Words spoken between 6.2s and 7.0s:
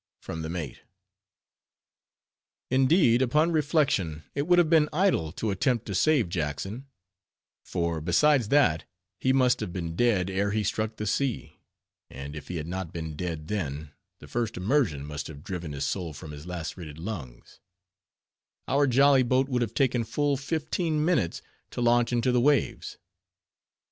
Jackson;